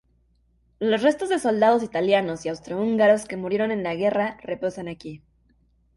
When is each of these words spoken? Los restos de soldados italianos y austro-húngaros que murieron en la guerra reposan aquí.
Los 0.79 1.03
restos 1.03 1.29
de 1.29 1.37
soldados 1.37 1.83
italianos 1.83 2.43
y 2.43 2.49
austro-húngaros 2.49 3.25
que 3.25 3.37
murieron 3.37 3.69
en 3.69 3.83
la 3.83 3.93
guerra 3.93 4.35
reposan 4.41 4.87
aquí. 4.87 5.21